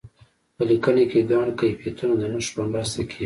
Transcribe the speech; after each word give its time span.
په 0.55 0.63
لیکنه 0.69 1.03
کې 1.11 1.19
ګڼ 1.31 1.47
کیفیتونه 1.59 2.13
د 2.17 2.23
نښو 2.33 2.51
په 2.55 2.63
مرسته 2.73 3.01
کیږي. 3.09 3.19